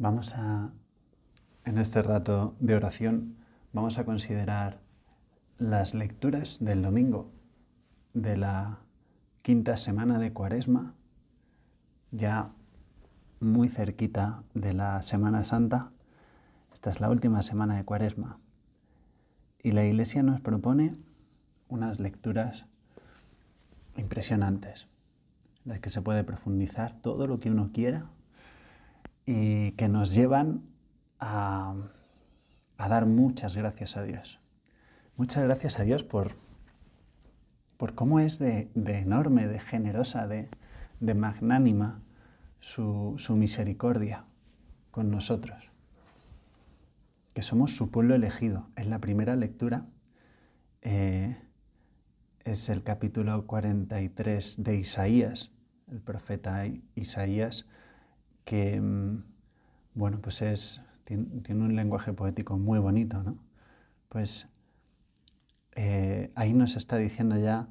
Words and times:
Vamos 0.00 0.34
a, 0.34 0.70
en 1.66 1.76
este 1.76 2.00
rato 2.00 2.56
de 2.58 2.74
oración, 2.74 3.36
vamos 3.74 3.98
a 3.98 4.06
considerar 4.06 4.80
las 5.58 5.92
lecturas 5.92 6.56
del 6.58 6.80
domingo 6.80 7.30
de 8.14 8.38
la 8.38 8.78
quinta 9.42 9.76
semana 9.76 10.18
de 10.18 10.32
Cuaresma, 10.32 10.94
ya 12.12 12.50
muy 13.40 13.68
cerquita 13.68 14.42
de 14.54 14.72
la 14.72 15.02
Semana 15.02 15.44
Santa. 15.44 15.92
Esta 16.72 16.88
es 16.88 17.00
la 17.02 17.10
última 17.10 17.42
semana 17.42 17.76
de 17.76 17.84
Cuaresma. 17.84 18.38
Y 19.62 19.72
la 19.72 19.84
Iglesia 19.84 20.22
nos 20.22 20.40
propone 20.40 20.94
unas 21.68 22.00
lecturas 22.00 22.64
impresionantes, 23.98 24.88
en 25.66 25.72
las 25.72 25.80
que 25.80 25.90
se 25.90 26.00
puede 26.00 26.24
profundizar 26.24 26.94
todo 26.94 27.26
lo 27.26 27.38
que 27.38 27.50
uno 27.50 27.68
quiera 27.74 28.08
y 29.26 29.72
que 29.72 29.88
nos 29.88 30.14
llevan 30.14 30.62
a, 31.18 31.74
dar 32.78 33.06
muchas 33.06 33.56
gracias 33.56 33.96
a 33.96 34.02
Dios. 34.02 34.40
Muchas 35.16 35.44
gracias 35.44 35.78
a 35.78 35.84
Dios 35.84 36.02
por, 36.02 36.32
por 37.76 37.94
cómo 37.94 38.20
es 38.20 38.38
de, 38.38 38.70
enorme, 38.74 39.46
de 39.46 39.60
generosa, 39.60 40.26
de, 40.26 40.48
magnánima 41.14 42.02
su, 42.58 43.16
misericordia 43.36 44.24
con 44.90 45.10
nosotros. 45.10 45.70
Que 47.34 47.42
somos 47.42 47.76
su 47.76 47.90
pueblo 47.90 48.14
elegido. 48.14 48.68
En 48.76 48.90
la 48.90 48.98
primera 48.98 49.36
lectura 49.36 49.86
eh, 50.82 51.36
es 52.44 52.68
el 52.68 52.82
capítulo 52.82 53.46
43 53.46 54.62
de 54.62 54.76
Isaías, 54.76 55.52
el 55.88 56.00
profeta 56.00 56.64
Isaías, 56.94 57.66
que, 58.50 58.80
mm, 58.80 59.22
bueno, 59.94 60.18
pues 60.20 60.42
es, 60.42 60.80
tiene, 61.04 61.24
un 61.54 61.76
lenguaje 61.76 62.12
poético 62.12 62.58
muy 62.58 62.80
bonito, 62.80 63.22
¿no? 63.22 63.38
Pues 64.08 64.48
eh, 65.76 66.32
ahí 66.34 66.52
nos 66.52 66.74
está 66.74 66.96
diciendo 66.96 67.38
ya 67.38 67.68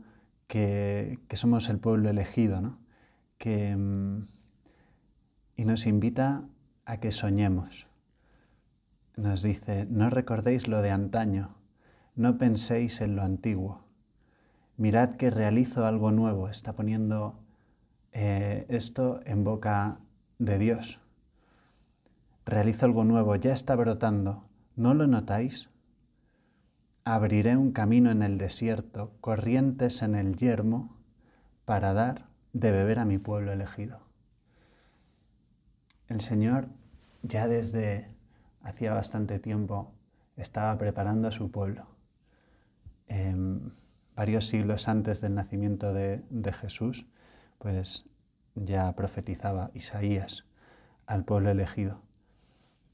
que, 0.48 1.20
somos 1.34 1.68
el 1.68 1.80
pueblo 1.80 2.10
elegido, 2.10 2.62
¿no? 2.62 2.80
Que, 3.38 3.76
mm, 3.76 4.22
y 5.58 5.66
nos 5.66 5.86
invita 5.86 6.46
a 6.86 7.02
que 7.02 7.12
soñemos. 7.12 7.90
Nos 9.18 9.44
dice, 9.44 9.86
no 9.90 10.10
recordéis 10.10 10.70
lo 10.70 10.82
de 10.82 10.92
antaño, 10.92 11.58
no 12.16 12.38
penséis 12.38 13.02
en 13.02 13.18
lo 13.18 13.24
antiguo. 13.24 13.84
Mirad 14.78 15.18
que 15.18 15.30
realizo 15.30 15.86
algo 15.86 16.12
nuevo. 16.12 16.48
Está 16.48 16.72
poniendo 16.72 17.38
eh, 18.14 18.66
esto 18.70 19.20
en 19.26 19.44
boca 19.44 20.00
de 20.40 20.58
Dios. 20.58 21.00
Realizo 22.46 22.86
algo 22.86 23.04
nuevo, 23.04 23.36
ya 23.36 23.54
está 23.54 23.76
brotando. 23.76 24.46
¿No 24.76 24.94
lo 24.94 25.06
notáis? 25.06 25.70
Abriré 27.04 27.58
un 27.58 27.72
camino 27.72 28.10
en 28.10 28.24
el 28.24 28.38
desierto, 28.38 29.12
corrientes 29.22 30.02
en 30.02 30.16
el 30.16 30.36
yermo, 30.36 30.98
para 31.66 31.94
dar 31.94 32.26
de 32.54 32.72
beber 32.72 33.00
a 33.00 33.06
mi 33.06 33.20
pueblo 33.20 33.52
elegido. 33.52 34.00
El 36.08 36.22
Señor 36.22 36.70
ya 37.22 37.48
desde 37.48 38.16
hacía 38.64 38.94
bastante 38.94 39.40
tiempo 39.40 39.94
estaba 40.38 40.76
preparando 40.78 41.28
a 41.28 41.32
su 41.32 41.52
pueblo. 41.52 41.86
Em, 43.08 43.72
varios 44.16 44.48
siglos 44.48 44.88
antes 44.88 45.22
del 45.22 45.36
nacimiento 45.36 45.94
de, 45.94 46.24
de 46.30 46.54
Jesús, 46.54 47.06
pues 47.60 48.09
ya 48.66 48.94
profetizaba 48.96 49.72
Isaías 49.74 50.46
al 51.06 51.26
pueblo 51.26 51.50
elegido, 51.50 52.02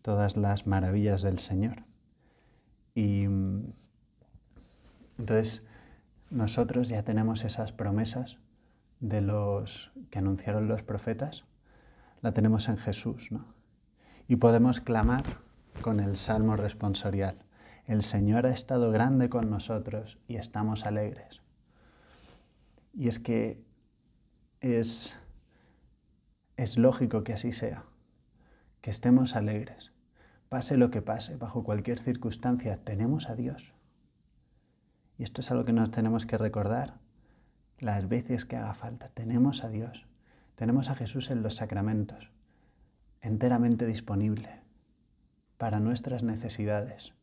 todas 0.02 0.38
las 0.38 0.68
maravillas 0.68 1.22
del 1.22 1.40
Señor. 1.40 1.84
Y 2.94 3.28
mm, 3.28 3.74
entonces 5.20 5.64
nosotros 6.30 6.90
ya 6.90 7.04
tenemos 7.04 7.44
esas 7.44 7.72
promesas 7.72 8.38
de 9.00 9.22
los 9.22 9.92
que 10.10 10.20
anunciaron 10.20 10.68
los 10.68 10.84
profetas, 10.84 11.46
la 12.22 12.34
tenemos 12.34 12.70
en 12.70 12.78
Jesús, 12.78 13.32
¿no? 13.32 13.46
Y 14.28 14.38
podemos 14.38 14.82
clamar 14.82 15.24
con 15.82 16.00
el 16.00 16.18
salmo 16.18 16.56
responsorial. 16.56 17.44
El 17.86 18.02
Señor 18.02 18.48
ha 18.48 18.52
estado 18.52 18.92
grande 18.92 19.30
con 19.30 19.50
nosotros 19.50 20.18
y 20.28 20.38
estamos 20.38 20.86
alegres. 20.86 21.42
Y 22.94 23.08
es 23.08 23.20
que 23.20 23.64
es 24.62 25.20
es 26.58 26.78
lógico 26.78 27.24
que 27.24 27.34
así 27.34 27.52
sea, 27.52 27.84
que 28.82 28.90
estemos 28.90 29.36
alegres. 29.36 29.92
Pase 30.50 30.78
lo 30.78 30.90
que 30.90 31.02
pase, 31.02 31.36
bajo 31.36 31.64
cualquier 31.64 32.00
circunstancia, 32.00 32.78
tenemos 32.78 33.30
a 33.30 33.36
Dios. 33.36 33.74
Y 35.18 35.24
esto 35.24 35.42
es 35.42 35.52
algo 35.52 35.66
que 35.66 35.74
nos 35.74 35.92
tenemos 35.92 36.26
que 36.26 36.38
recordar 36.38 37.00
las 37.80 38.08
veces 38.08 38.46
que 38.46 38.56
haga 38.56 38.74
falta. 38.74 39.10
Tenemos 39.10 39.64
a 39.64 39.70
Dios, 39.70 40.06
tenemos 40.56 40.90
a 40.90 40.96
Jesús 40.96 41.30
en 41.30 41.42
los 41.42 41.56
sacramentos, 41.56 42.32
enteramente 43.22 43.86
disponible 43.86 44.62
para 45.58 45.80
nuestras 45.80 46.24
necesidades, 46.24 47.14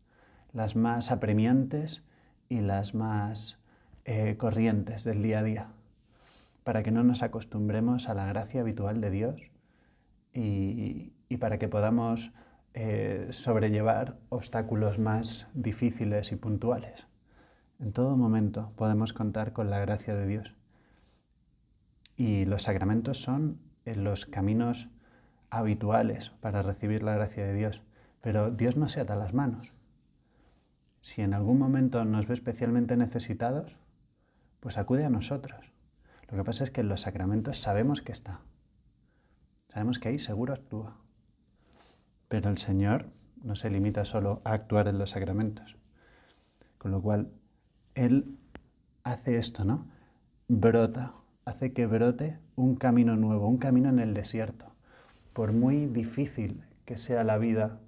las 0.53 0.77
más 0.77 1.11
apremiantes 1.11 2.03
y 2.49 2.61
las 2.61 2.95
más 2.95 3.59
eh, 4.05 4.37
corrientes 4.37 5.05
del 5.05 5.23
día 5.23 5.39
a 5.39 5.43
día 5.43 5.69
para 6.65 6.83
que 6.83 6.91
no 6.91 7.03
nos 7.03 7.23
acostumbremos 7.23 8.09
a 8.09 8.15
la 8.15 8.27
gracia 8.27 8.61
habitual 8.61 9.01
de 9.01 9.11
Dios 9.11 9.51
y, 10.33 11.13
para 11.39 11.59
que 11.59 11.69
podamos 11.69 12.33
eh, 12.75 13.29
sobrellevar 13.31 14.19
obstáculos 14.29 14.99
más 14.99 15.49
difíciles 15.55 16.31
y 16.33 16.37
puntuales. 16.37 17.07
En 17.81 17.93
todo 17.93 18.17
momento 18.17 18.69
podemos 18.77 19.13
contar 19.13 19.53
con 19.53 19.71
la 19.71 19.81
gracia 19.81 20.15
de 20.15 20.27
Dios. 20.27 20.55
Y 22.17 22.45
los 22.45 22.63
sacramentos 22.63 23.19
son 23.19 23.59
eh, 23.85 23.95
los 23.95 24.27
caminos 24.27 24.89
habituales 25.51 26.31
para 26.41 26.63
recibir 26.63 27.03
la 27.03 27.15
gracia 27.15 27.45
de 27.45 27.55
Dios. 27.55 27.83
Pero 28.21 28.51
Dios 28.51 28.77
no 28.77 28.89
se 28.89 29.01
ata 29.01 29.17
las 29.17 29.35
manos. 29.35 29.73
Si 31.01 31.23
en 31.23 31.35
algún 31.35 31.59
momento 31.59 32.05
nos 32.05 32.29
ve 32.29 32.35
especialmente 32.35 32.97
necesitados, 32.97 33.77
pues 34.61 34.79
acude 34.79 35.05
a 35.05 35.11
nosotros. 35.11 35.72
Lo 36.33 36.39
que 36.39 36.45
pasa 36.45 36.65
es 36.65 36.71
que 36.71 36.81
en 36.81 36.89
los 36.89 37.03
sacramentos 37.03 37.59
sabemos 37.59 38.01
que 38.01 38.11
está. 38.11 38.41
Sabemos 39.69 39.99
que 39.99 40.09
ahí 40.09 40.19
seguro 40.19 40.55
actúa. 40.55 40.97
Pero 42.29 42.49
el 42.49 42.57
Señor 42.57 43.11
no 43.45 43.55
se 43.55 43.69
limita 43.69 44.07
solo 44.07 44.41
a 44.45 44.53
actuar 44.53 44.89
en 44.89 44.99
los 44.99 45.11
sacramentos. 45.11 45.77
Con 46.79 46.91
lo 46.91 47.03
cual, 47.03 47.31
Él 47.95 48.39
hace 49.05 49.37
esto, 49.37 49.67
¿no? 49.67 49.87
Brota, 50.49 51.13
hace 51.45 51.75
que 51.75 51.87
brote 51.87 52.39
un 52.57 52.77
camino 52.77 53.15
nuevo, 53.15 53.47
un 53.47 53.59
camino 53.59 53.91
en 53.91 53.99
el 53.99 54.15
desierto. 54.15 54.73
Por 55.35 55.53
muy 55.53 55.85
difícil 55.85 56.65
que 56.87 56.97
sea 56.97 57.25
la 57.25 57.37
vida 57.37 57.79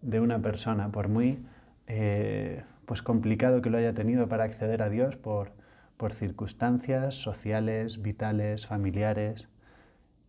de 0.00 0.20
una 0.20 0.40
persona, 0.40 0.90
por 0.90 1.08
muy 1.08 1.44
eh, 1.86 2.64
pues 2.86 3.02
complicado 3.02 3.60
que 3.60 3.68
lo 3.68 3.76
haya 3.76 3.92
tenido 3.92 4.26
para 4.26 4.44
acceder 4.44 4.80
a 4.80 4.88
Dios, 4.88 5.16
por 5.16 5.59
por 6.00 6.14
circunstancias 6.14 7.14
sociales, 7.14 8.00
vitales, 8.00 8.66
familiares. 8.66 9.50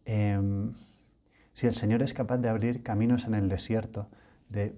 Em, 0.03 0.73
si 1.53 1.65
el 1.65 1.73
Señor 1.73 2.03
es 2.03 2.13
capaz 2.13 2.39
de 2.39 2.49
abrir 2.49 2.83
caminos 2.83 3.23
en 3.23 3.35
el 3.35 3.47
desierto, 3.47 4.09
de, 4.49 4.75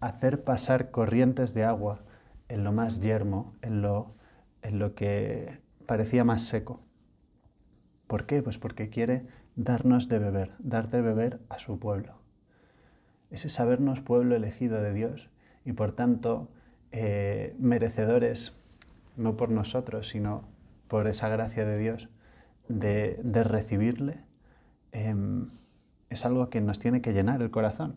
hacer 0.00 0.44
pasar 0.44 0.90
corrientes 0.90 1.54
de 1.54 1.64
agua 1.64 2.02
en 2.48 2.62
lo 2.62 2.72
más 2.72 3.00
yermo, 3.00 3.54
en 3.62 3.80
lo, 3.80 4.14
en 4.60 4.78
lo 4.78 4.94
que 4.94 5.60
parecía 5.86 6.24
más 6.24 6.42
seco. 6.42 6.82
¿Por 8.08 8.26
qué? 8.26 8.42
Pues 8.42 8.58
porque 8.58 8.90
quiere 8.90 9.26
darnos 9.56 10.10
de 10.10 10.18
beber, 10.18 10.50
dar 10.58 10.90
de 10.90 11.00
beber 11.00 11.40
a 11.48 11.58
su 11.58 11.78
pueblo. 11.78 12.20
Ese 13.30 13.48
sabernos 13.48 14.02
pueblo 14.02 14.36
elegido 14.36 14.82
de 14.82 14.92
Dios 14.92 15.30
y 15.64 15.72
por 15.72 15.92
tanto 15.92 16.50
eh, 16.90 17.56
merecedores 17.58 18.61
no 19.16 19.36
por 19.36 19.50
nosotros, 19.50 20.08
sino 20.08 20.44
por 20.88 21.06
esa 21.06 21.28
gracia 21.28 21.64
de 21.64 21.78
Dios, 21.78 22.08
de, 22.68 23.18
recibirle, 23.44 24.20
em, 24.92 25.48
es 26.10 26.24
algo 26.24 26.50
que 26.50 26.60
nos 26.60 26.78
tiene 26.78 27.00
que 27.00 27.12
llenar 27.12 27.42
el 27.42 27.50
corazón. 27.50 27.96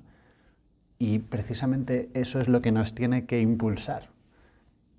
Y 0.97 1.19
precisamente 1.19 2.09
eso 2.13 2.39
es 2.39 2.47
lo 2.47 2.61
que 2.61 2.71
nos 2.71 2.95
tiene 2.95 3.25
que 3.25 3.41
impulsar 3.41 4.09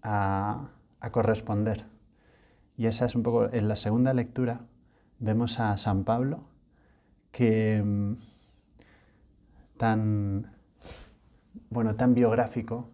a, 0.02 0.68
corresponder. 1.10 1.86
Y 2.76 2.86
esa 2.86 3.06
es 3.06 3.14
un 3.14 3.22
poco, 3.22 3.48
en 3.52 3.68
la 3.68 3.76
segunda 3.76 4.12
lectura 4.12 4.60
vemos 5.20 5.60
a 5.60 5.76
San 5.76 6.02
Pablo 6.02 6.44
que 7.30 7.76
em, 7.76 8.16
tan, 9.76 10.52
bueno, 11.70 11.94
tan 11.94 12.14
biográfico, 12.14 12.90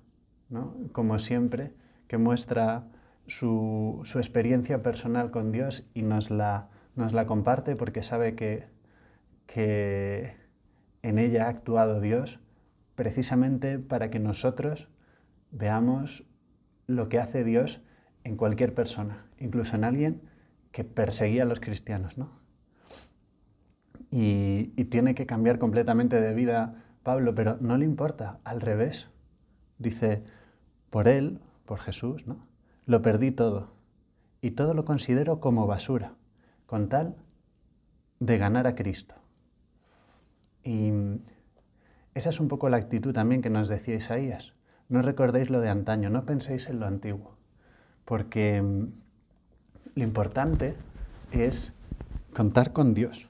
como 0.92 1.18
siempre, 1.18 1.72
que 2.06 2.18
muestra 2.18 2.84
su, 3.26 4.02
experiencia 4.16 4.82
personal 4.82 5.30
con 5.30 5.52
Dios 5.52 5.84
y 5.94 6.02
nos 6.02 6.30
la, 6.30 6.68
comparte 7.26 7.76
porque 7.76 8.02
sabe 8.02 8.34
que, 8.34 8.66
que 9.46 10.36
en 11.02 11.18
ella 11.18 11.46
ha 11.46 11.48
actuado 11.48 12.00
Dios 12.00 12.38
precisamente 12.94 13.78
para 13.78 14.10
que 14.10 14.18
nosotros 14.18 14.88
veamos 15.50 16.24
lo 16.86 17.08
que 17.08 17.18
hace 17.18 17.44
Dios 17.44 17.80
en 18.24 18.36
cualquier 18.36 18.74
persona, 18.74 19.26
incluso 19.38 19.76
en 19.76 19.84
alguien 19.84 20.22
que 20.70 20.84
perseguía 20.84 21.42
a 21.42 21.46
los 21.46 21.60
cristianos, 21.60 22.18
¿no? 22.18 22.30
Y, 24.10 24.64
tiene 24.90 25.14
que 25.14 25.24
cambiar 25.24 25.58
completamente 25.58 26.20
de 26.20 26.34
vida 26.34 26.84
Pablo, 27.02 27.34
pero 27.34 27.56
no 27.60 27.78
le 27.78 27.86
importa, 27.86 28.40
al 28.44 28.60
revés. 28.60 29.08
Dice, 29.78 30.22
por 30.90 31.08
él, 31.08 31.40
por 31.64 31.78
Jesús, 31.80 32.26
¿no? 32.26 32.46
Lo 32.86 33.02
perdí 33.02 33.30
todo 33.30 33.72
y 34.40 34.52
todo 34.52 34.74
lo 34.74 34.84
considero 34.84 35.40
como 35.40 35.66
basura, 35.66 36.14
con 36.66 36.88
tal 36.88 37.16
de 38.18 38.38
ganar 38.38 38.66
a 38.66 38.74
Cristo. 38.74 39.14
Y 40.64 40.92
esa 42.14 42.30
es 42.30 42.40
un 42.40 42.48
poco 42.48 42.68
la 42.68 42.76
actitud 42.76 43.12
también 43.12 43.42
que 43.42 43.50
nos 43.50 43.68
decía 43.68 43.94
Isaías. 43.94 44.54
No 44.88 45.02
recordéis 45.02 45.48
lo 45.48 45.60
de 45.60 45.70
antaño, 45.70 46.10
no 46.10 46.24
penséis 46.24 46.68
en 46.68 46.80
lo 46.80 46.86
antiguo, 46.86 47.36
porque 48.04 48.60
mm, 48.60 48.86
lo 49.94 50.04
importante 50.04 50.76
es 51.30 51.72
contar 52.34 52.72
con 52.72 52.94
Dios. 52.94 53.28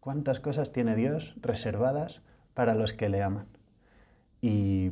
¿Cuántas 0.00 0.40
cosas 0.40 0.72
tiene 0.72 0.96
Dios 0.96 1.34
reservadas 1.40 2.20
para 2.52 2.74
los 2.74 2.92
que 2.92 3.08
le 3.08 3.22
aman? 3.22 3.46
Y, 4.42 4.90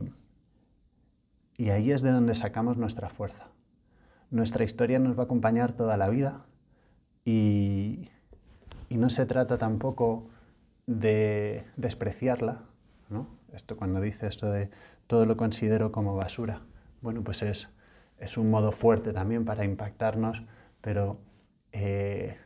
y 1.59 1.71
ahí 1.71 1.93
es 1.93 2.01
de 2.01 2.13
donde 2.13 2.35
sacamos 2.35 2.79
nuestra 2.79 3.11
fuerza. 3.11 3.52
Nuestra 4.33 4.65
historia 4.65 4.99
nos 4.99 5.15
va 5.15 5.23
a 5.23 5.25
acompañar 5.27 5.75
toda 5.75 5.99
la 5.99 6.09
vida 6.09 6.47
y, 7.23 8.09
no 8.89 9.11
se 9.11 9.27
trata 9.27 9.59
tampoco 9.59 10.31
de 10.87 11.65
despreciarla, 11.77 12.63
¿no? 13.11 13.27
Esto 13.53 13.77
cuando 13.77 14.01
dice 14.01 14.27
esto 14.27 14.51
de 14.51 14.71
todo 15.07 15.27
lo 15.27 15.37
considero 15.37 15.93
como 15.93 16.17
basura, 16.17 16.63
bueno, 17.03 17.23
pues 17.23 17.43
es, 17.43 17.69
es 18.19 18.39
un 18.39 18.49
modo 18.49 18.73
fuerte 18.73 19.13
también 19.13 19.45
para 19.45 19.67
impactarnos, 19.67 20.41
pero 20.81 21.19
eh, 21.73 22.39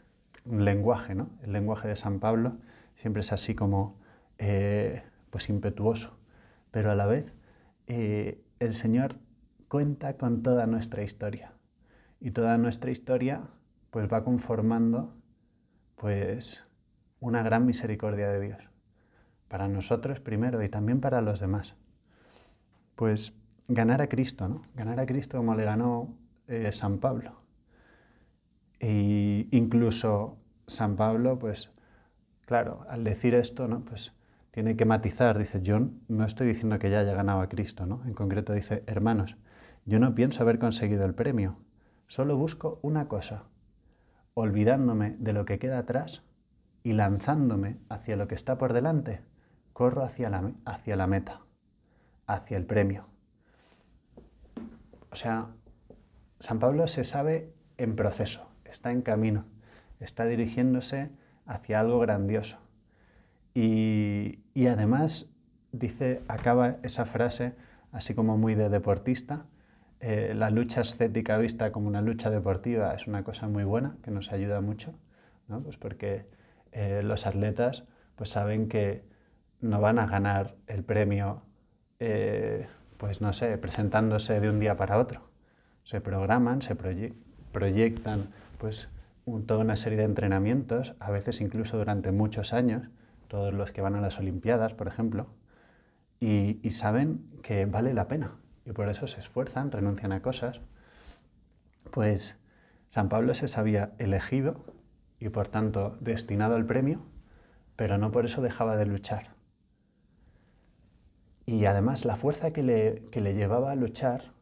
un 0.45 0.65
lenguaje, 0.65 1.15
¿no? 1.15 1.31
El 1.45 1.53
lenguaje 1.53 1.87
de 1.87 1.95
San 1.95 2.19
Pablo 2.19 2.57
siempre 2.97 3.21
es 3.21 3.31
así 3.31 3.55
como, 3.55 3.97
eh, 4.39 5.05
pues 5.31 5.49
impetuoso, 5.51 6.19
pero 6.73 6.91
a 6.91 6.97
la 6.97 7.07
vez 7.07 7.33
eh, 7.87 8.43
el 8.59 8.75
Señor 8.75 9.15
cuenta 9.69 10.17
con 10.17 10.43
toda 10.43 10.67
nuestra 10.67 11.05
historia 11.05 11.56
y 12.21 12.31
toda 12.31 12.59
nuestra 12.59 12.91
historia 12.91 13.43
pues 13.91 14.13
va 14.13 14.25
conformando 14.25 15.15
pues 15.97 16.65
una 17.21 17.43
gran 17.43 17.67
misericordia 17.67 18.29
de 18.29 18.41
Dios 18.41 18.59
para 19.49 19.69
nosotros 19.69 20.21
primero 20.21 20.63
y 20.63 20.69
también 20.69 21.01
para 21.01 21.21
los 21.21 21.41
demás. 21.41 21.75
Pues 22.95 23.35
ganar 23.69 24.01
a 24.03 24.09
Cristo, 24.09 24.49
¿no? 24.49 24.63
Ganar 24.75 25.01
a 25.01 25.07
Cristo 25.07 25.39
como 25.39 25.55
le 25.55 25.65
ganó 25.65 26.15
eh, 26.49 26.73
San 26.73 26.99
Pablo. 26.99 27.41
E 28.81 29.49
incluso 29.51 30.37
San 30.67 30.97
Pablo, 30.97 31.39
pues 31.39 31.71
claro, 32.47 32.85
al 32.89 33.05
decir 33.05 33.35
esto, 33.35 33.69
¿no? 33.69 33.81
Pues 33.81 34.13
tiene 34.51 34.77
que 34.77 34.85
matizar, 34.85 35.39
dice, 35.39 35.61
yo 35.61 35.81
no 36.09 36.25
estoy 36.25 36.47
diciendo 36.47 36.79
que 36.79 36.91
ya 36.91 37.01
haya 37.01 37.15
ganado 37.15 37.41
a 37.41 37.49
Cristo, 37.49 37.87
¿no? 37.87 38.03
En 38.07 38.15
concreto 38.15 38.53
dice, 38.53 38.83
hermanos, 38.87 39.37
yo 39.85 39.99
no 39.99 40.15
pienso 40.15 40.43
haber 40.43 40.59
conseguido 40.59 41.05
el 41.05 41.15
premio, 41.15 41.59
solo 42.07 42.37
busco 42.37 42.79
una 42.83 43.09
cosa, 43.09 43.45
olvidándome 44.35 45.17
de 45.19 45.33
lo 45.33 45.45
que 45.45 45.59
queda 45.59 45.79
atrás 45.79 46.23
y 46.83 46.93
lanzándome 46.93 47.79
hacia 47.89 48.17
lo 48.17 48.29
que 48.29 48.35
está 48.35 48.59
por 48.59 48.73
delante, 48.73 49.23
corro 49.73 50.03
hacia 50.03 50.31
la, 50.31 50.53
hacia 50.65 50.97
la 50.97 51.07
meta, 51.07 51.41
hacia 52.27 52.57
el 52.57 52.67
premio. 52.67 53.07
O 55.11 55.17
sea, 55.17 55.49
San 56.39 56.59
Pablo 56.59 56.87
se 56.89 57.05
sabe 57.05 57.55
en 57.79 57.97
proceso, 57.97 58.49
está 58.65 58.93
en 58.93 59.03
camino, 59.03 59.45
está 60.01 60.27
dirigiéndose 60.27 61.11
hacia 61.47 61.81
algo 61.81 61.99
grandioso. 61.99 62.59
Y, 63.55 64.67
además 64.67 65.31
dice, 65.73 66.23
acaba 66.29 66.77
esa 66.83 67.07
frase 67.07 67.55
así 67.93 68.15
como 68.15 68.37
muy 68.37 68.55
de 68.55 68.69
deportista, 68.69 69.47
eh, 70.01 70.35
la 70.35 70.51
lucha 70.51 70.83
escética 70.83 71.39
vista 71.39 71.73
como 71.73 71.89
una 71.89 72.03
lucha 72.03 72.31
deportiva 72.31 72.95
es 72.95 73.07
una 73.07 73.25
cosa 73.25 73.49
muy 73.49 73.65
buena 73.65 73.97
que 74.03 74.11
nos 74.11 74.31
ayuda 74.31 74.61
mucho, 74.61 74.95
¿no? 75.49 75.63
pues 75.63 75.77
porque 75.79 76.27
eh, 76.73 77.03
los 77.03 77.27
atletas 77.27 77.85
pues 78.15 78.31
saben 78.31 78.69
que 78.69 79.05
no 79.61 79.81
van 79.81 79.99
a 79.99 80.07
ganar 80.07 80.55
el 80.67 80.85
premio, 80.85 81.43
eh, 81.99 82.67
pues 82.99 83.21
no 83.23 83.33
sé, 83.33 83.57
presentándose 83.59 84.39
de 84.41 84.51
un 84.51 84.61
día 84.61 84.77
para 84.77 84.99
otro. 84.99 85.31
Se 85.85 86.01
programan, 86.01 86.61
se 86.61 86.77
proyectan 87.53 88.29
pues 88.59 88.89
toda 89.47 89.61
una 89.61 89.77
serie 89.77 89.99
de 89.99 90.05
entrenamientos, 90.05 90.95
a 91.01 91.11
veces 91.11 91.41
incluso 91.41 91.79
durante 91.79 92.13
muchos 92.13 92.53
años, 92.53 92.89
todos 93.29 93.55
los 93.55 93.73
que 93.73 93.81
van 93.81 93.97
a 93.97 94.01
las 94.01 94.19
Olimpiadas, 94.19 94.75
por 94.75 94.89
ejemplo, 94.89 95.29
y 96.21 96.59
saben 96.71 97.25
que 97.43 97.67
vale 97.67 97.93
la 97.95 98.09
pena 98.09 98.33
y 98.67 98.73
por 98.73 98.89
eso 98.89 99.07
se 99.07 99.21
esfuerzan, 99.21 99.71
renuncian 99.71 100.13
a 100.13 100.21
cosas. 100.21 100.61
Pues 101.93 102.37
San 102.89 103.09
Pablo 103.09 103.33
se 103.35 103.49
sabía 103.49 103.93
elegido 103.99 104.65
y 105.21 105.29
por 105.29 105.49
tanto 105.49 105.97
destinado 106.01 106.57
al 106.57 106.67
premio, 106.67 107.01
pero 107.77 107.97
no 107.97 108.11
por 108.11 108.25
eso 108.25 108.43
dejaba 108.43 108.77
de 108.77 108.87
luchar. 108.87 109.29
Y 111.47 111.65
además 111.67 112.05
la 112.05 112.17
fuerza 112.17 112.51
que 112.51 112.65
le, 112.65 113.05
que 113.13 113.21
le 113.21 113.35
llevaba 113.35 113.71
a 113.71 113.77
luchar 113.77 114.33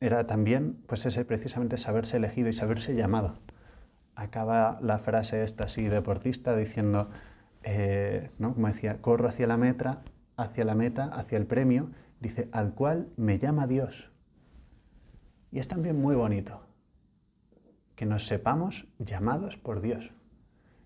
era 0.00 0.26
también 0.26 0.82
pues 0.86 1.06
ese 1.06 1.24
precisamente 1.24 1.78
saberse 1.78 2.18
elegido 2.18 2.50
y 2.50 2.52
saberse 2.52 2.94
llamado. 2.94 3.38
Acaba 4.14 4.78
la 4.82 4.98
frase 4.98 5.42
esta 5.44 5.64
así 5.64 5.84
deportista 5.84 6.54
diciendo, 6.54 7.08
eh, 7.62 8.28
¿no? 8.38 8.52
como 8.52 8.66
decía, 8.66 9.00
corro 9.00 9.28
hacia 9.28 9.46
la 9.46 9.56
meta, 9.56 10.02
hacia 10.36 10.66
la 10.66 10.74
meta, 10.74 11.04
hacia 11.04 11.38
el 11.38 11.46
premio, 11.46 11.90
dice, 12.22 12.48
al 12.52 12.74
cual 12.74 13.08
me 13.16 13.38
llama 13.38 13.66
Dios. 13.66 14.12
Y 15.50 15.58
es 15.58 15.68
también 15.68 16.00
muy 16.00 16.14
bonito 16.14 16.64
que 17.96 18.06
nos 18.06 18.26
sepamos 18.26 18.88
llamados 18.98 19.58
por 19.58 19.80
Dios, 19.80 20.12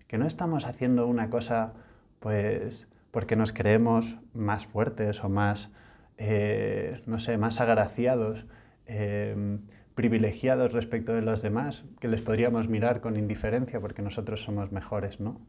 que 0.07 0.17
no 0.17 0.25
estamos 0.25 0.65
haciendo 0.65 1.07
una 1.07 1.29
cosa 1.29 1.73
pues 2.19 2.89
porque 3.11 3.35
nos 3.35 3.53
creemos 3.53 4.19
más 4.33 4.65
fuertes 4.65 5.23
o 5.23 5.29
más, 5.29 5.71
eh, 6.17 7.01
no 7.05 7.19
sé, 7.19 7.37
más 7.37 7.61
agraciados, 7.61 8.45
em, 8.85 9.61
privilegiados 9.95 10.73
respecto 10.73 11.13
de 11.13 11.21
los 11.21 11.41
demás, 11.41 11.85
que 11.99 12.07
les 12.07 12.21
podríamos 12.21 12.67
mirar 12.67 12.99
con 12.99 13.15
indiferencia 13.15 13.79
porque 13.79 14.01
nosotros 14.01 14.43
somos 14.43 14.71
mejores, 14.71 15.19
¿no? 15.19 15.41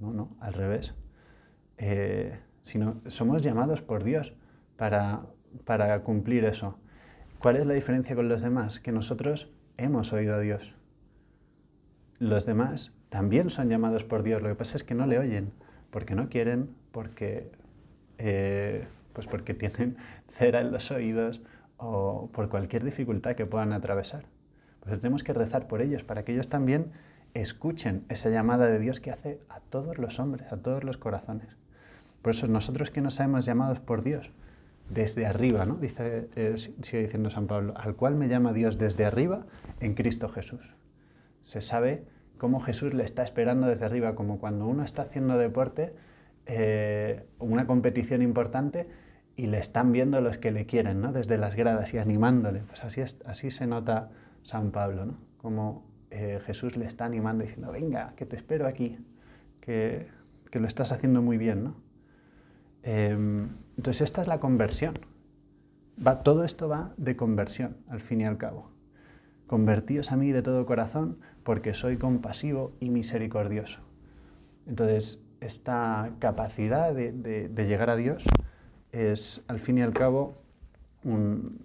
No, 0.00 0.12
no, 0.12 0.36
al 0.40 0.52
revés. 0.54 0.94
Eh, 1.78 2.38
sino 2.60 3.00
somos 3.06 3.42
llamados 3.42 3.80
por 3.80 4.02
Dios 4.02 4.34
para, 4.76 5.26
para 5.64 6.02
cumplir 6.02 6.44
eso. 6.44 6.78
¿Cuál 7.38 7.56
es 7.56 7.66
la 7.66 7.74
diferencia 7.74 8.16
con 8.16 8.28
los 8.28 8.42
demás? 8.42 8.80
Que 8.80 8.92
nosotros 8.92 9.52
hemos 9.76 10.12
oído 10.12 10.34
a 10.34 10.40
Dios. 10.40 10.74
Los 12.18 12.46
demás 12.46 12.92
también 13.08 13.50
son 13.50 13.68
llamados 13.68 14.04
por 14.04 14.22
Dios, 14.22 14.42
lo 14.42 14.48
que 14.48 14.54
pasa 14.54 14.76
es 14.76 14.84
que 14.84 14.94
no 14.94 15.06
le 15.06 15.18
oyen 15.18 15.52
porque 15.90 16.14
no 16.14 16.28
quieren, 16.28 16.74
porque, 16.92 17.50
eh, 18.18 18.86
pues 19.12 19.26
porque 19.26 19.54
tienen 19.54 19.96
cera 20.28 20.60
en 20.60 20.72
los 20.72 20.90
oídos 20.90 21.40
o 21.78 22.28
por 22.32 22.48
cualquier 22.48 22.84
dificultad 22.84 23.34
que 23.34 23.46
puedan 23.46 23.72
atravesar. 23.72 24.24
Pues 24.80 25.00
tenemos 25.00 25.24
que 25.24 25.32
rezar 25.32 25.66
por 25.68 25.82
ellos, 25.82 26.04
para 26.04 26.24
que 26.24 26.32
ellos 26.32 26.48
también 26.48 26.92
escuchen 27.34 28.04
esa 28.08 28.30
llamada 28.30 28.66
de 28.66 28.78
Dios 28.78 29.00
que 29.00 29.10
hace 29.10 29.40
a 29.48 29.60
todos 29.60 29.98
los 29.98 30.18
hombres, 30.20 30.52
a 30.52 30.58
todos 30.58 30.84
los 30.84 30.96
corazones. 30.96 31.56
Por 32.22 32.30
eso 32.30 32.46
nosotros 32.46 32.90
que 32.90 33.00
nos 33.00 33.14
sabemos 33.14 33.44
llamados 33.44 33.80
por 33.80 34.02
Dios, 34.02 34.30
desde 34.88 35.26
arriba, 35.26 35.64
¿no? 35.64 35.76
Dice, 35.76 36.28
eh, 36.36 36.54
sigue 36.56 37.02
diciendo 37.02 37.30
San 37.30 37.46
Pablo, 37.46 37.74
al 37.76 37.96
cual 37.96 38.14
me 38.14 38.28
llama 38.28 38.52
Dios 38.52 38.78
desde 38.78 39.04
arriba 39.04 39.46
en 39.80 39.94
Cristo 39.94 40.28
Jesús. 40.28 40.74
Se 41.42 41.60
sabe 41.60 42.04
cómo 42.38 42.60
Jesús 42.60 42.94
le 42.94 43.04
está 43.04 43.22
esperando 43.22 43.66
desde 43.66 43.84
arriba, 43.84 44.14
como 44.14 44.38
cuando 44.38 44.66
uno 44.66 44.84
está 44.84 45.02
haciendo 45.02 45.38
deporte, 45.38 45.94
eh, 46.46 47.24
una 47.38 47.66
competición 47.66 48.22
importante, 48.22 48.86
y 49.36 49.48
le 49.48 49.58
están 49.58 49.92
viendo 49.92 50.20
los 50.20 50.38
que 50.38 50.50
le 50.50 50.64
quieren, 50.64 51.00
¿no? 51.02 51.12
desde 51.12 51.36
las 51.36 51.54
gradas 51.56 51.92
y 51.92 51.98
animándole. 51.98 52.60
Pues 52.60 52.84
así, 52.84 53.02
es, 53.02 53.18
así 53.26 53.50
se 53.50 53.66
nota 53.66 54.10
San 54.42 54.70
Pablo, 54.70 55.04
¿no? 55.04 55.18
como 55.36 55.84
eh, 56.10 56.40
Jesús 56.46 56.76
le 56.76 56.86
está 56.86 57.04
animando 57.04 57.44
diciendo, 57.44 57.70
venga, 57.70 58.14
que 58.16 58.24
te 58.24 58.36
espero 58.36 58.66
aquí, 58.66 58.96
que, 59.60 60.08
que 60.50 60.58
lo 60.58 60.66
estás 60.66 60.90
haciendo 60.90 61.20
muy 61.20 61.36
bien. 61.36 61.64
¿no? 61.64 61.85
Em, 62.86 63.48
entonces 63.76 64.02
esta 64.02 64.22
es 64.22 64.28
la 64.28 64.38
conversión. 64.38 64.94
Va, 66.04 66.22
todo 66.22 66.44
esto 66.44 66.68
va 66.68 66.94
de 66.96 67.16
conversión, 67.16 67.78
al 67.88 68.00
fin 68.00 68.20
y 68.20 68.24
al 68.24 68.38
cabo. 68.38 68.70
Convertíos 69.48 70.12
a 70.12 70.16
mí 70.16 70.30
de 70.30 70.42
todo 70.42 70.64
corazón 70.66 71.18
porque 71.42 71.74
soy 71.74 71.96
compasivo 71.96 72.76
y 72.78 72.90
misericordioso. 72.90 73.80
Entonces, 74.66 75.24
esta 75.40 76.12
capacidad 76.20 76.94
de, 76.94 77.50
llegar 77.56 77.90
a 77.90 77.96
Dios 77.96 78.24
es, 78.92 79.44
al 79.48 79.58
fin 79.58 79.78
y 79.78 79.82
al 79.82 79.92
cabo, 79.92 80.36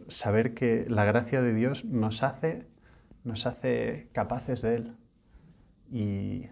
saber 0.08 0.56
que 0.56 0.86
la 0.90 1.06
gracia 1.06 1.42
de 1.42 1.54
Dios 1.54 1.86
nos 1.86 2.24
hace, 2.24 2.66
nos 3.24 3.46
hace 3.46 4.10
capaces 4.12 4.64
de 4.64 4.76
Él. 4.76 4.96
Y, 5.92 6.48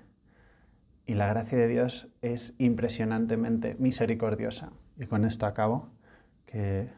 la 1.13 1.27
gracia 1.27 1.57
de 1.57 1.67
Dios 1.67 2.07
es 2.21 2.55
impresionantemente 2.57 3.75
misericordiosa. 3.79 4.71
Y 4.97 5.05
con 5.05 5.25
esto 5.25 5.45
acabo, 5.45 5.89
que 6.45 6.89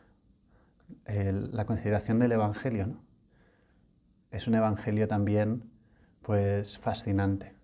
la 1.06 1.66
consideración 1.66 2.20
del 2.20 2.32
Evangelio 2.34 2.88
¿no? 2.88 3.02
es 4.32 4.48
un 4.48 4.56
Evangelio 4.56 5.08
también 5.08 5.64
pues 6.22 6.78
fascinante, 6.78 7.56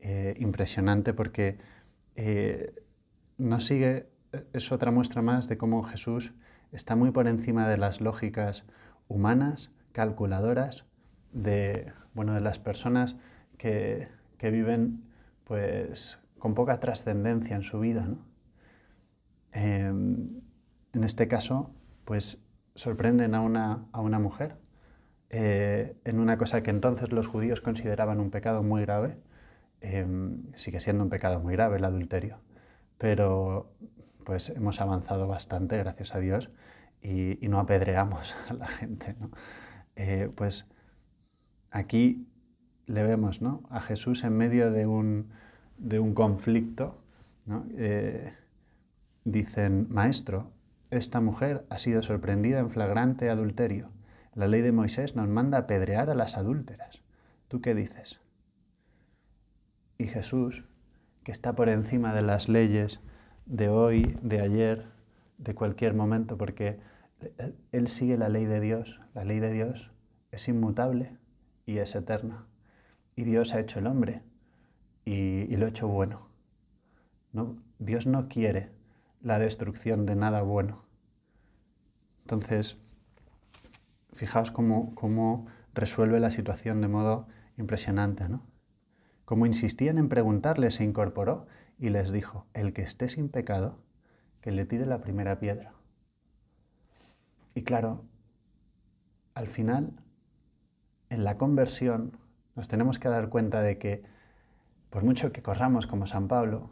eh, 0.00 0.34
impresionante 0.38 1.12
porque 1.12 1.58
eh, 2.16 2.74
no 3.38 3.60
sigue, 3.60 4.08
es 4.52 4.70
otra 4.72 4.90
muestra 4.90 5.22
más 5.22 5.48
de 5.48 5.56
cómo 5.56 5.82
Jesús 5.82 6.32
está 6.72 6.96
muy 6.96 7.10
por 7.10 7.28
encima 7.28 7.68
de 7.68 7.78
las 7.78 8.00
lógicas 8.00 8.64
humanas, 9.08 9.70
calculadoras, 9.92 10.84
de, 11.32 11.92
bueno, 12.14 12.34
de 12.34 12.40
las 12.40 12.58
personas 12.58 13.16
que, 13.58 14.08
viven 14.42 15.02
pues, 15.44 16.20
con 16.38 16.54
poca 16.54 16.80
trascendencia 16.80 17.56
en 17.56 17.62
su 17.62 17.80
vida. 17.80 18.08
Em, 19.52 20.40
en 20.92 21.04
este 21.04 21.28
caso, 21.28 21.70
pues 22.04 22.42
sorprenden 22.74 23.34
a 23.34 23.40
una, 23.40 23.86
a 23.92 24.00
una 24.00 24.18
mujer 24.18 24.58
eh, 25.36 25.96
en 26.04 26.20
una 26.20 26.38
cosa 26.38 26.62
que 26.62 26.70
entonces 26.70 27.10
los 27.10 27.26
judíos 27.26 27.60
consideraban 27.60 28.20
un 28.20 28.30
pecado 28.30 28.62
muy 28.62 28.82
grave, 28.82 29.18
em, 29.80 30.44
sigue 30.54 30.78
siendo 30.78 31.02
un 31.02 31.10
pecado 31.10 31.40
muy 31.40 31.54
grave 31.54 31.78
el 31.78 31.84
adulterio, 31.84 32.38
pero 32.98 33.72
pues 34.24 34.50
hemos 34.50 34.80
avanzado 34.80 35.26
bastante, 35.26 35.76
gracias 35.78 36.14
a 36.14 36.20
Dios, 36.20 36.50
y, 37.02 37.36
no 37.48 37.58
apedreamos 37.58 38.36
a 38.48 38.54
la 38.54 38.68
gente. 38.68 39.16
Eh, 39.96 40.30
pues 40.36 40.66
aquí 41.70 42.28
le 42.86 43.02
vemos 43.02 43.42
¿no? 43.42 43.62
a 43.70 43.80
Jesús 43.80 44.24
en 44.24 44.36
medio 44.36 44.70
de 44.70 44.86
un, 44.86 45.30
de 45.78 46.00
un 46.00 46.14
conflicto. 46.14 46.98
Eh, 47.76 48.32
dicen, 49.24 49.86
Maestro, 49.90 50.50
esta 50.90 51.20
mujer 51.20 51.66
ha 51.70 51.78
sido 51.78 52.02
sorprendida 52.02 52.58
en 52.58 52.70
flagrante 52.70 53.30
adulterio. 53.30 53.90
La 54.34 54.48
ley 54.48 54.62
de 54.62 54.72
Moisés 54.72 55.16
nos 55.16 55.28
manda 55.28 55.58
apedrear 55.58 56.10
a 56.10 56.14
las 56.14 56.36
adúlteras. 56.36 57.02
¿Tú 57.48 57.60
qué 57.60 57.74
dices? 57.74 58.20
Y 59.98 60.06
Jesús, 60.06 60.64
que 61.22 61.32
está 61.32 61.54
por 61.54 61.68
encima 61.68 62.14
de 62.14 62.22
las 62.22 62.48
leyes 62.48 63.00
de 63.46 63.68
hoy, 63.68 64.18
de 64.22 64.40
ayer, 64.40 64.86
de 65.38 65.54
cualquier 65.54 65.94
momento, 65.94 66.36
porque 66.36 66.80
Él 67.72 67.88
sigue 67.88 68.16
la 68.16 68.28
ley 68.28 68.44
de 68.44 68.60
Dios. 68.60 69.00
La 69.14 69.24
ley 69.24 69.38
de 69.38 69.52
Dios 69.52 69.92
es 70.32 70.48
inmutable 70.48 71.16
y 71.66 71.78
es 71.78 71.94
eterna. 71.94 72.46
Y 73.16 73.24
Dios 73.24 73.54
ha 73.54 73.60
hecho 73.60 73.78
el 73.78 73.86
hombre 73.86 74.22
y, 75.04 75.54
lo 75.56 75.66
ha 75.66 75.68
hecho 75.68 75.88
bueno. 75.88 76.28
¿No? 77.32 77.56
Dios 77.78 78.06
no 78.06 78.28
quiere 78.28 78.70
la 79.20 79.38
destrucción 79.38 80.06
de 80.06 80.16
nada 80.16 80.42
bueno. 80.42 80.84
Entonces, 82.22 82.78
fijaos 84.12 84.50
cómo, 84.50 85.46
resuelve 85.74 86.20
la 86.20 86.30
situación 86.30 86.80
de 86.80 86.88
modo 86.88 87.26
impresionante, 87.58 88.28
¿no? 88.28 88.42
Como 89.24 89.46
insistían 89.46 89.98
en 89.98 90.08
preguntarle, 90.08 90.70
se 90.70 90.84
incorporó 90.84 91.46
y 91.78 91.90
les 91.90 92.12
dijo, 92.12 92.46
el 92.54 92.72
que 92.72 92.82
esté 92.82 93.08
sin 93.08 93.28
pecado, 93.28 93.78
que 94.40 94.52
le 94.52 94.66
tire 94.66 94.86
la 94.86 95.00
primera 95.00 95.40
piedra. 95.40 95.72
Y 97.54 97.62
claro, 97.62 98.04
al 99.34 99.46
final, 99.46 99.92
en 101.08 101.24
la 101.24 101.34
conversión, 101.34 102.16
nos 102.54 102.68
tenemos 102.68 102.98
que 102.98 103.08
dar 103.08 103.28
cuenta 103.28 103.62
de 103.62 103.78
que, 103.78 104.02
por 104.90 105.04
mucho 105.04 105.32
que 105.32 105.42
corramos 105.42 105.86
como 105.86 106.06
San 106.06 106.28
Pablo, 106.28 106.70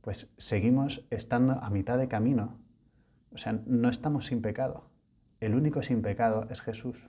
pues 0.00 0.32
seguimos 0.38 1.06
estando 1.10 1.54
a 1.54 1.70
mitad 1.70 1.98
de 1.98 2.08
camino. 2.08 2.58
O 3.32 3.38
sea, 3.38 3.60
no 3.66 3.88
estamos 3.90 4.26
sin 4.26 4.40
pecado. 4.40 4.88
El 5.40 5.54
único 5.54 5.82
sin 5.82 6.02
pecado 6.02 6.46
es 6.50 6.60
Jesús. 6.60 7.08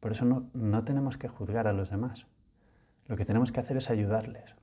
Por 0.00 0.12
eso 0.12 0.24
no, 0.24 0.84
tenemos 0.84 1.18
que 1.18 1.28
juzgar 1.28 1.66
a 1.66 1.72
los 1.72 1.90
demás. 1.90 2.26
Lo 3.06 3.16
que 3.16 3.24
tenemos 3.24 3.52
que 3.52 3.60
hacer 3.60 3.76
es 3.76 3.90
ayudarles. 3.90 4.54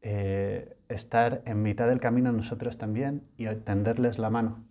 Eh, 0.00 0.76
estar 0.88 1.42
en 1.44 1.62
mitad 1.62 1.88
del 1.88 2.00
camino 2.00 2.30
nosotros 2.32 2.78
también 2.78 3.24
y 3.36 3.46
tenderles 3.56 4.18
la 4.18 4.30
mano 4.30 4.64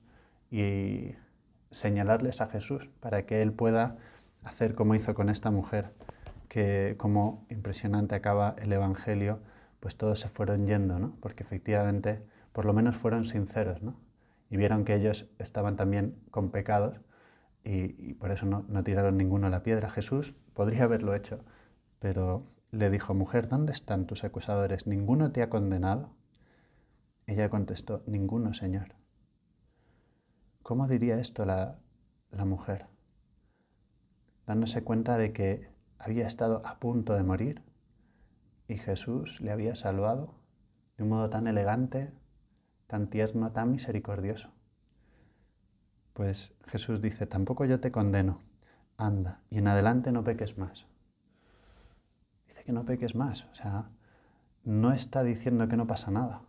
y 0.49 1.15
señalarles 1.69 2.39
a 2.39 2.47
Jesús 2.47 2.89
para 3.01 3.25
que 3.25 3.41
Él 3.41 3.51
pueda 3.51 3.97
hacer 4.43 4.73
como 4.73 4.95
hizo 4.95 5.13
con 5.13 5.29
esta 5.29 5.51
mujer, 5.51 5.91
que 6.47 6.95
como 6.97 7.45
impresionante 7.49 8.15
acaba 8.15 8.55
el 8.59 8.71
Evangelio, 8.73 9.39
pues 9.79 9.95
todos 9.95 10.19
se 10.19 10.29
fueron 10.29 10.65
yendo, 10.65 10.99
¿no? 10.99 11.15
porque 11.19 11.43
efectivamente 11.43 12.23
por 12.53 12.65
lo 12.65 12.73
menos 12.73 12.95
fueron 12.95 13.25
sinceros, 13.25 13.83
¿no? 13.83 13.99
y 14.49 14.57
vieron 14.57 14.85
que 14.85 14.95
ellos 14.95 15.29
estaban 15.39 15.75
también 15.75 16.19
con 16.31 16.51
pecados 16.51 17.01
y, 17.63 18.13
por 18.13 18.31
eso 18.31 18.45
no, 18.45 18.83
tiraron 18.83 19.17
ninguno 19.17 19.47
a 19.47 19.49
la 19.49 19.61
piedra. 19.61 19.89
Jesús 19.89 20.35
podría 20.53 20.85
haberlo 20.85 21.13
hecho, 21.13 21.43
pero 21.99 22.45
le 22.71 22.89
dijo, 22.89 23.13
mujer, 23.13 23.49
¿dónde 23.49 23.73
están 23.73 24.05
tus 24.05 24.23
acusadores? 24.23 24.87
¿Ninguno 24.87 25.33
te 25.33 25.41
ha 25.41 25.49
condenado? 25.49 26.15
Ella 27.25 27.49
contestó, 27.49 28.03
ninguno, 28.07 28.53
Señor. 28.53 28.95
¿Cómo 30.63 30.87
diría 30.87 31.19
esto 31.19 31.45
la, 31.45 31.77
la 32.31 32.45
mujer? 32.45 32.85
Dándose 34.45 34.81
cuenta 34.81 35.17
de 35.17 35.33
que 35.33 35.69
había 35.99 36.27
estado 36.27 36.61
a 36.65 36.79
punto 36.79 37.13
de 37.13 37.23
morir 37.23 37.63
y 38.67 38.77
Jesús 38.77 39.39
le 39.41 39.51
había 39.51 39.75
salvado 39.75 40.35
de 40.97 41.03
un 41.03 41.09
modo 41.09 41.29
tan 41.29 41.47
elegante, 41.47 42.11
tan 42.87 43.09
tierno, 43.09 43.51
tan 43.51 43.71
misericordioso. 43.71 44.51
Pues 46.13 46.55
Jesús 46.65 47.01
dice, 47.01 47.27
tampoco 47.27 47.65
yo 47.65 47.79
te 47.79 47.91
condeno, 47.91 48.41
anda, 48.97 49.41
y 49.49 49.59
en 49.59 49.67
adelante 49.67 50.11
no 50.11 50.23
peques 50.23 50.57
más. 50.57 50.87
Dice 52.47 52.63
que 52.63 52.71
no 52.71 52.85
peques 52.85 53.15
más, 53.15 53.45
o 53.45 53.55
sea, 53.55 53.89
no 54.63 54.91
está 54.91 55.23
diciendo 55.23 55.67
que 55.67 55.77
no 55.77 55.87
pasa 55.87 56.11
nada. 56.11 56.41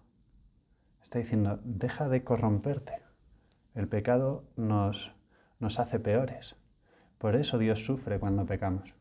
Está 1.02 1.18
diciendo, 1.18 1.60
deja 1.62 2.08
de 2.08 2.24
corromperte. 2.24 3.02
El 3.74 3.88
pecado 3.88 4.44
nos, 4.56 5.14
nos 5.60 5.78
hace 5.78 6.00
peores. 6.00 6.56
Por 7.18 7.36
eso 7.36 7.58
Dios 7.58 7.84
sufre 7.84 8.18
cuando 8.18 8.46
pecamos. 8.46 8.97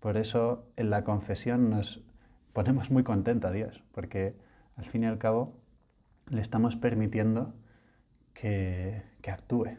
Por 0.00 0.16
eso 0.16 0.66
en 0.76 0.90
la 0.90 1.04
confesión 1.04 1.70
nos 1.70 2.02
ponemos 2.52 2.90
muy 2.90 3.04
contentos 3.04 3.50
a 3.50 3.52
Dios, 3.52 3.82
porque 3.92 4.34
al 4.76 4.86
fin 4.86 5.04
y 5.04 5.06
al 5.06 5.18
cabo 5.18 5.54
le 6.28 6.40
estamos 6.40 6.76
permitiendo 6.76 7.54
que, 8.32 9.02
actúe 9.28 9.76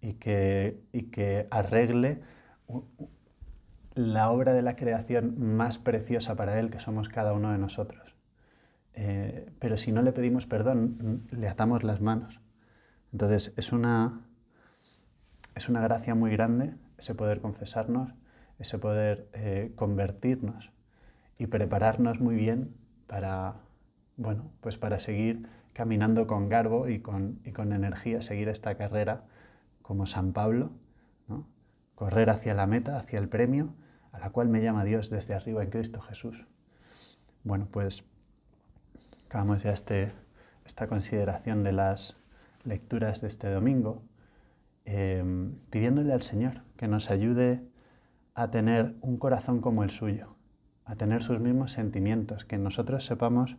y 0.00 0.14
que, 0.14 0.80
que 1.12 1.46
arregle 1.50 2.20
la 3.94 4.30
obra 4.30 4.54
de 4.54 4.62
la 4.62 4.76
creación 4.76 5.34
más 5.38 5.78
preciosa 5.78 6.34
para 6.36 6.58
Él, 6.58 6.70
que 6.70 6.78
somos 6.78 7.08
cada 7.08 7.32
uno 7.32 7.52
de 7.52 7.58
nosotros. 7.58 8.16
Eh, 8.94 9.50
pero 9.58 9.76
si 9.76 9.92
no 9.92 10.02
le 10.02 10.12
pedimos 10.12 10.46
perdón, 10.46 11.26
le 11.30 11.48
atamos 11.48 11.84
las 11.84 12.00
manos. 12.00 12.40
Entonces 13.12 13.52
es 13.56 13.72
una, 13.72 14.20
es 15.54 15.68
una 15.68 15.80
gracia 15.80 16.14
muy 16.14 16.30
grande 16.30 16.74
ese 16.98 17.14
poder 17.14 17.40
confesarnos, 17.40 18.12
ese 18.60 18.78
poder 18.78 19.26
eh, 19.32 19.72
convertirnos 19.74 20.70
y 21.38 21.46
prepararnos 21.46 22.20
muy 22.20 22.36
bien 22.36 22.76
para, 23.06 23.54
bueno, 24.16 24.52
pues 24.60 24.76
para 24.76 25.00
seguir 25.00 25.48
caminando 25.72 26.26
con 26.26 26.50
garbo 26.50 26.86
y 26.86 27.00
con, 27.00 27.40
energía, 27.44 28.20
seguir 28.20 28.50
esta 28.50 28.74
carrera 28.76 29.24
como 29.80 30.06
San 30.06 30.32
Pablo, 30.34 30.70
correr 31.94 32.28
hacia 32.28 32.54
la 32.54 32.66
meta, 32.66 32.98
hacia 32.98 33.18
el 33.18 33.28
premio, 33.28 33.74
a 34.12 34.18
la 34.18 34.30
cual 34.30 34.48
me 34.48 34.62
llama 34.62 34.84
Dios 34.84 35.08
desde 35.08 35.34
arriba 35.34 35.62
en 35.62 35.70
Cristo 35.70 36.02
Jesús. 36.02 36.46
Bueno, 37.44 37.66
pues 37.70 38.04
acabamos 39.26 39.62
ya 39.62 39.72
este, 39.72 40.12
esta 40.66 40.86
consideración 40.86 41.62
de 41.62 41.72
las 41.72 42.16
lecturas 42.64 43.22
de 43.22 43.28
este 43.28 43.50
domingo, 43.50 44.02
eh, 44.84 45.24
pidiéndole 45.70 46.12
al 46.12 46.22
Señor 46.22 46.62
que 46.76 46.88
nos 46.88 47.10
ayude 47.10 47.62
a 48.40 48.50
tener 48.50 48.96
un 49.02 49.18
corazón 49.18 49.60
como 49.60 49.84
el 49.84 49.90
suyo, 49.90 50.34
a 50.86 50.96
tener 50.96 51.22
sus 51.22 51.40
mismos 51.40 51.72
sentimientos, 51.72 52.46
que 52.46 52.56
nosotros 52.56 53.04
sepamos 53.04 53.58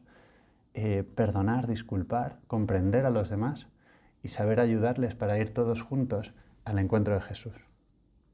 eh, 0.74 1.06
perdonar, 1.16 1.68
disculpar, 1.68 2.40
comprender 2.48 3.06
a 3.06 3.12
los 3.12 3.30
demás 3.30 3.68
y 4.24 4.30
saber 4.30 4.60
ayudarles 4.60 5.14
para 5.14 5.38
ir 5.38 5.54
todos 5.54 5.84
juntos 5.84 6.34
al 6.66 6.80
encuentro 6.80 7.14
de 7.14 7.22
Jesús. 7.22 7.54